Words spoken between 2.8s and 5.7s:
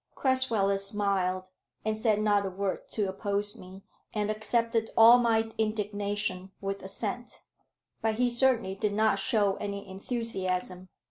to oppose me, and accepted all my